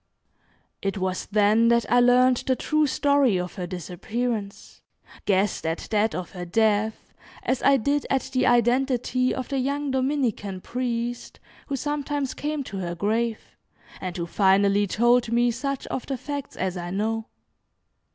It 0.81 0.97
was 0.97 1.27
then 1.27 1.67
that 1.67 1.85
I 1.87 1.99
learned 1.99 2.37
the 2.47 2.55
true 2.55 2.87
story 2.87 3.39
of 3.39 3.53
her 3.53 3.67
disappearance, 3.67 4.81
guessed 5.25 5.63
at 5.63 5.87
that 5.91 6.15
of 6.15 6.31
her 6.31 6.43
death, 6.43 7.13
as 7.43 7.61
I 7.61 7.77
did 7.77 8.07
at 8.09 8.23
the 8.33 8.47
identity 8.47 9.31
of 9.31 9.49
the 9.49 9.59
young 9.59 9.91
Dominican 9.91 10.59
priest, 10.61 11.39
who 11.67 11.75
sometimes 11.75 12.33
came 12.33 12.63
to 12.63 12.77
her 12.77 12.95
grave, 12.95 13.55
and 14.01 14.17
who 14.17 14.25
finally 14.25 14.87
told 14.87 15.31
me 15.31 15.51
such 15.51 15.85
of 15.85 16.07
the 16.07 16.17
facts 16.17 16.55
as 16.57 16.77
I 16.77 16.89
know. 16.89 17.27